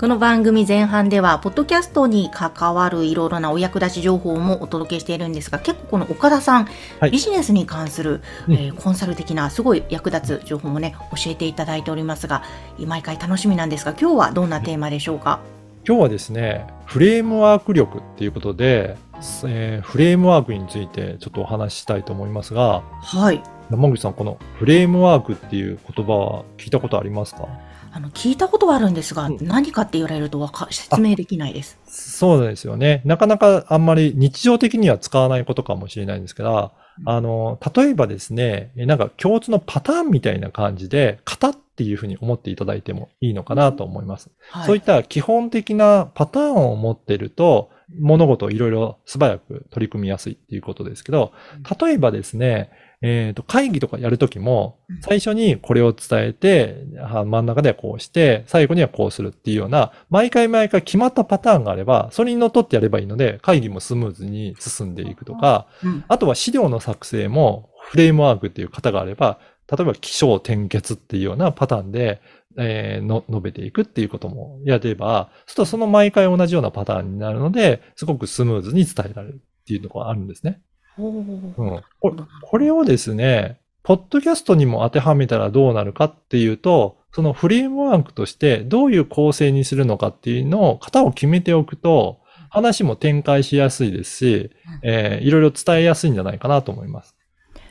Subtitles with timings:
[0.00, 6.64] この番組前半では、ポッドキャストに関わるいろいろなお役立ち情報もお届けしているんですが、結構この岡田さん、
[7.00, 7.10] はい。
[7.10, 8.54] ビジネスに関する、うん。
[8.54, 12.42] えーコンサル的なすごい役立つ情報もね、教えていただいておりますが、
[12.86, 15.40] 毎回楽しみなんですが、今日はどんなテーマでしょうか？
[15.86, 18.96] 今日はですね、フレームワーク力っていうことで、
[19.44, 23.42] えーフレームワークについてちょっとお話ししたいと思いますが、はい。
[23.70, 27.46] 山口さん、このフレームワークっていう言葉は聞いたことありますか？
[27.92, 31.78] あの、聞いたことはあるんですが、うん何かって言われるとわか説明できないです。
[31.86, 33.02] そうですよね。
[33.04, 36.72] なかなかあんまり日常的には使わないことかもしれないんですけど、
[37.06, 44.30] あの、例えばですね、えなんか共通のパターンみたいな感じで、型っていうふうに思っていただいてもいいのかなと思います。
[44.50, 44.66] はい。
[44.66, 51.32] そういった基本的なパターンを持っていると、物事をいろいろ素早く取り組みやすいっていうことですけど、
[51.80, 52.70] 例えばですね、
[53.02, 66.04] えっ、と、会議とかやるときもうん、最初にこれを伝えて、あ真ん中ではこうして、最後にはこうするっていうような、毎回毎回決まったパターンがあれば、それにのっとってやればいいので、会議もスムーズに進んでいくとか、うん。
[66.08, 69.38] あとは資料の作成もフレームワークっていう型があれば、
[69.70, 72.20] 例えば気象転結っていうようなパターンで、
[72.58, 80.60] えーの述べていくっていうこともやれば、そうするとその毎回同じようなパターンになるので、すごくスムーズに伝えられるっていうのがあるんですね。
[80.96, 94.50] ほううん、ここれをですね、ポッドキャストにも当てはめたらどうなるかっていうと、そのフレームワークとしてどういう構成にするのかっていうのを型を決めておくと、話も展開しやすいですし、
[94.82, 97.16] えーいろいろ伝えやすいんじゃないかなと思います。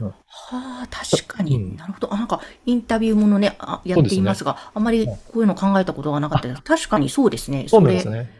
[0.00, 1.56] はあ、確かに。
[1.56, 2.14] うんなるほど。
[2.14, 6.62] あ、なんか、インタビューものね、あやっていますが、あまりこういうの考えたことがなかったです。
[6.62, 7.66] 確かにそうですね。
[7.68, 8.30] そうですね。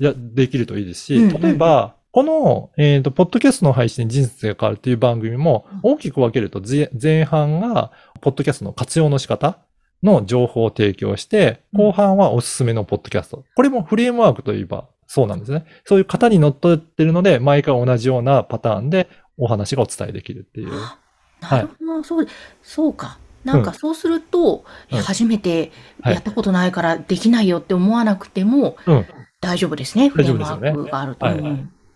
[0.00, 9.58] いや、できるといいですし、うんうん例えば、この、えっ、と、ポッドキャストの配信で人生が変わるっていう番組も大きく分けると、ぜ前半が、ポッドキャストの活用の仕方
[10.02, 13.44] の情報を提供して、うん後半はおすすめのポッドキャスト。
[13.54, 15.64] これもフレームワークといえばそうなんですね。
[15.84, 20.70] そういう型にのっとってるので、毎回同じようなパターンでお話がお伝えできるっていう。
[20.72, 20.98] あ
[21.40, 22.26] なるほど、そう、
[22.62, 23.18] そうか。
[23.44, 25.70] なんかそうすると、うん初めて
[26.02, 29.06] はいやったことないからできないよって思わなくてもうん。
[29.40, 30.08] 大丈夫ですね。
[30.08, 31.26] フレームワークがあると。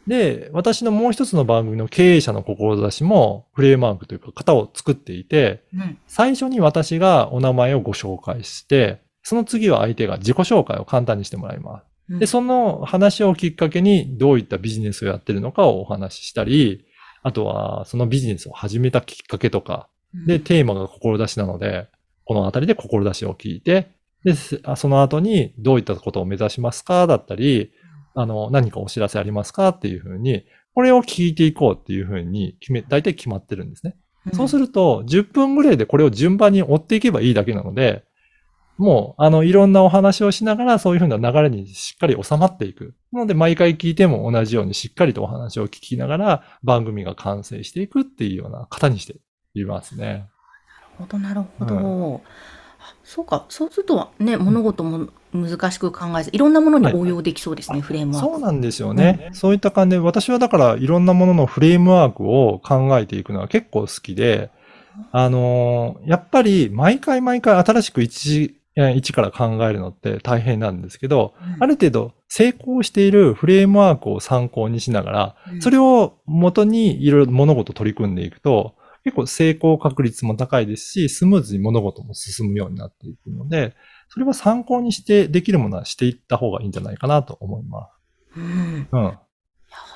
[0.06, 5.98] で、私のもう一つの番組の経営者の志もフレームワークというか型を作っていて、うん。
[6.06, 11.84] 最初に私がお名前をご紹介して、その次は相手が自己紹介を簡単にしてもらいます。
[12.10, 12.18] うん。
[12.18, 16.84] で、その話をきっかけにどういったビジネスをやってるのかをお話ししたり、
[17.22, 19.88] あとはそのビジネスを始めたきっかけとか、
[20.26, 21.88] で、テーマが志なので、
[22.24, 23.92] このあたりで志を聞いて、
[24.24, 27.72] で、その後にどういったことを目指しますかだったり、
[28.14, 33.96] あの、何かお知らせありますかっていうふうに、これを聞いていこうっていうふうに決め、大体決まってるんですね。
[34.32, 38.04] そうするると、10分ぐらいでこれを順番に追っていけばいいだけなので、
[38.78, 42.94] もう、あの、いろんなお話をしながら、そういうふうな流れにしっかり収まっていく。
[43.12, 49.16] なので、毎回聞いても同じようにしっかりとお話を聞きながら、番組が完成していくっていうような型にして
[49.54, 50.06] いますね。
[50.06, 50.26] なる
[50.98, 52.22] ほど、なるほど。
[52.24, 52.42] あ
[53.04, 58.32] そうか、そうするとね、物事も難しく考えず、いろんなものに応用できそうですね、フレームワーク。
[58.32, 59.30] そうなんですよね。
[59.32, 64.50] そういった感じで、私はだからいろんなもののフレームワークを考えていくのは結構好きで、
[65.10, 71.62] あのーやっぱり毎回毎回新しく一、え一から考えるのって大変なんですけど、うん。
[71.62, 75.62] ある程度成功しているフレームワークを参考にしながら、うん。
[75.62, 78.74] それを元にいろいろ物事取り組んでいくと、
[79.04, 83.74] 結構成功確率も高いですし、スムーズに物事も進むようになっていくので、
[84.08, 87.88] それは参考にしてできるものはしていった方がいいんじゃないかなと思いま
[88.36, 88.96] うんす。
[88.96, 89.02] うん。
[89.02, 89.18] いや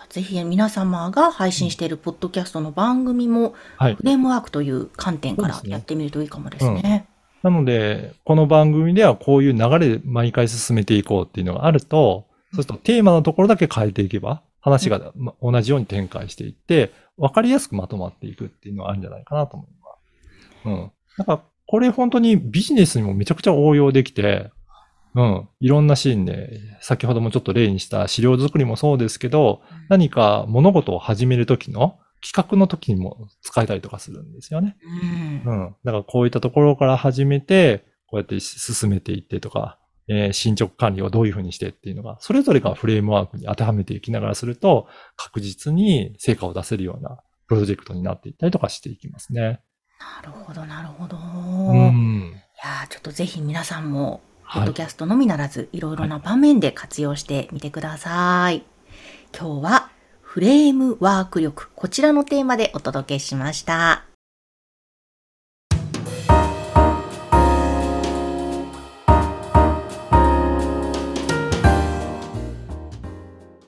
[0.09, 4.03] ぜひ皆様が配信しているポッドキャストの番組も、はいフ。
[4.03, 7.07] レームワークという観点からやってみるといいかもですね。
[7.43, 19.89] なので、この番組ではこういう流れで毎回進めていこうっていうのがあると、そうするとテーマのところだけ変えていけば、話がま同じように展開していって、わかりやすくまとまっていくっていうのはあるんじゃないかなと思いま
[20.63, 20.69] す。
[20.69, 20.93] うん。
[21.19, 24.51] だから、これ本当にビジネスにもめちゃくちゃ応用できて、
[25.15, 25.49] うん。
[25.61, 34.77] いろんなシーンで、先ほどもちょっと例にした資料作りもそうですけど、何か物事を始めるときの企画の時にも使えたりとかするんですよね。
[35.45, 35.77] うんうん。
[35.85, 47.19] だからこういったところから始めて、こうやって進めていってとか、えー進捗管理をどういうふうにしてっていうのが、それぞれがフレームワークに当てはめていきながらすると、確実に成果を出せるような
[47.49, 49.61] プロジェクトになっていったりとかしていきますね。
[49.99, 51.17] なるほど、なるほど。
[51.17, 51.21] う
[51.77, 52.33] いん。
[52.63, 54.21] やーちょっとぜひ皆さんも、
[54.53, 58.65] ポはいッドキャストのみならず、いろいろな場面で活用してみてください。
[59.37, 59.91] 今日は、
[60.23, 64.06] フレームワーク力、こちらのテーマでお届けしました。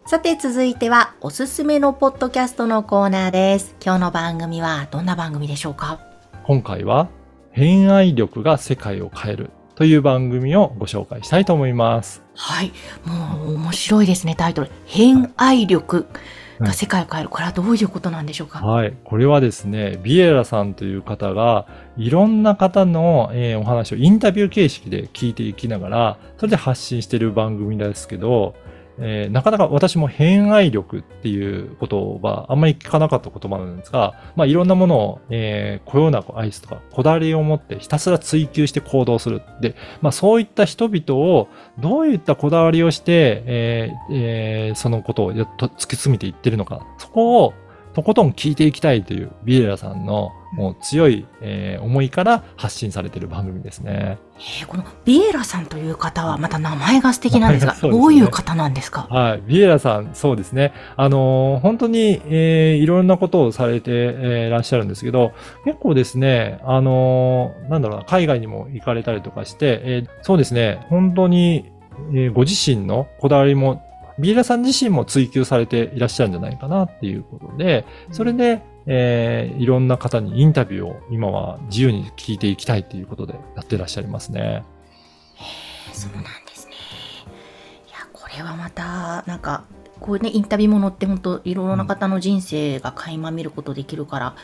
[0.08, 3.76] さて続いてはおすすめのポッドキャストのコーナーです。
[3.84, 6.00] 今日の番組はどんな番組でしょうか？
[6.44, 7.10] 今回は、
[7.50, 12.22] 偏愛力が世界を変えるという番組をご紹介したいと思います。
[12.34, 12.72] はい。
[13.04, 14.70] もう面白いですね、タイトル。
[14.86, 16.06] 偏愛力
[16.58, 17.28] が世界を変える。
[17.28, 18.64] これはどういうことなんでしょうか？
[18.64, 18.94] はい。
[19.04, 21.66] これはですね、ビエラさんという方が、
[21.98, 28.54] いろんな方の、えーお話をインタビュー形式で聞いていきながら、それで発信している番組ですけど、
[29.00, 31.88] えーなかなか私も偏愛力っていう言
[32.20, 39.42] 葉、あんまり聞かなかった言葉なんですが、まあいろんなものを、えー、こようなアイスとか、こだわりを持ってひたすら追求して行動する。
[39.60, 41.48] で、まあそういった人々を
[41.78, 47.54] どういったこだわりをして、えーえーそのことをやっと突き詰めていってるのか、そこを
[47.94, 54.18] とことん聞いていきたいというビエラさんのもう強い、えー思いから発信されている番組ですね。
[54.36, 59.06] えーこのビエラさんという方はまた名前が素敵なんですが、 どういう方なんですか？
[59.10, 59.42] はい。
[59.46, 60.72] ビエラさん、そうですね。
[60.96, 65.32] あのー本当に、えーいろんなことをされて、えーいらっしゃるんですけど、
[65.64, 71.70] 結構ですね、あのーなんだろうな、海外にも行かれたりとかして、えーそうですね、本当に、
[72.12, 73.82] えーご自身のこだわりも、
[74.18, 84.64] ビエラさん自身も追求されていらっしゃるんじゃないかなっていうことで、それで、えーいろんな方にインタビューを今は自由に聞いていきたいということでやってらっしゃいますね。
[85.38, 86.74] えーそうなんですね。
[87.88, 89.64] いや、これはまた、なんか、
[90.00, 94.36] こうね、インタビューものって本当いろいろな方の人生が垣間見ることできるから、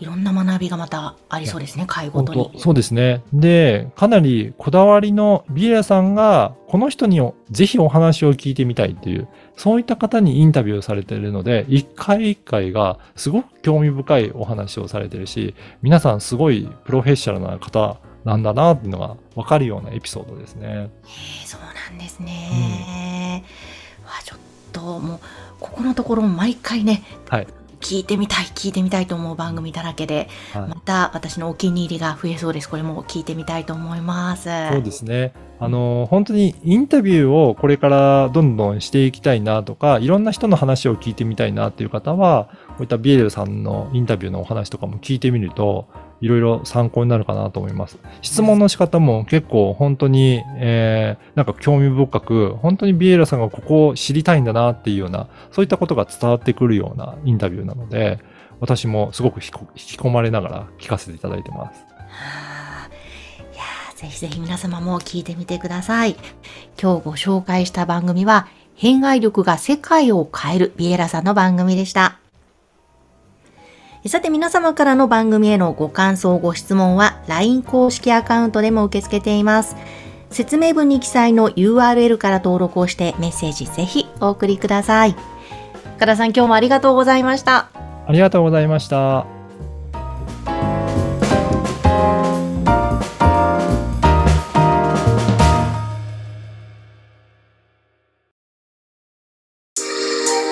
[0.00, 2.50] いろんな学びがまたありそうですね、回ごとに。
[2.58, 3.22] そうですね。
[3.32, 7.20] で、かなりこだわりのビエラさんが、この人に
[7.50, 20.90] ぜひお話を聞いてみたいっていう、そういった方にインタビューをされているので、一回一回がすごく興味深いお話をされてるし、皆さんすごいプロフェッショナルな方なんだなっていうのがわかるようなエピソードですね。
[21.04, 23.44] えーそうなんですね。
[24.04, 24.38] わちょっ
[24.72, 25.20] ともう、
[25.60, 27.46] ここのところも毎回ね、はい
[27.84, 32.68] 聞いてみたい、聞いてみたいと思う番組だらけで、はいまた私のお気に入りが増えそうです。
[32.68, 34.48] これも聞いてみたいと思います。
[34.72, 35.34] そうですね。
[35.60, 45.86] あの、本当にインタビューをこれからどんどんしていきたいなとか、いろんな人の話を聞いてみたいなっていう方は、こういったビエルさんのインタビューのお話とかも聞いてみると、
[46.24, 47.98] いろいろ参考になるかなと思います。
[48.22, 58.20] 質問の仕方も結構本当に、えー、なんか興味深く、本当にビエルさんがここを知りたいんだなっていうような、そういったことが伝わってくるようなインタビューなので、
[58.58, 61.84] 私もすごく引き込まれながら聞かせていただいてます。
[62.08, 62.88] は
[63.52, 63.62] いや
[63.94, 66.16] ぜひぜひ皆様も聞いてみてください。
[66.80, 72.23] 今日ご紹介した番組は、偏愛力が世界を変えるビエラさんの番組でした。
[74.06, 79.76] さて皆様からの番組へのご感想、ご質問は LINE 公式アカウントでも受け付けています。
[80.30, 85.16] 説明文に記載の URL から登録をしてメッセージぜひお送りください。
[85.96, 87.70] 岡田さん今日もありがとうございました。
[88.06, 89.26] ありがとうございました。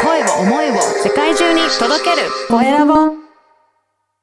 [0.01, 3.22] 声を思いを世界中に届けるコエラボ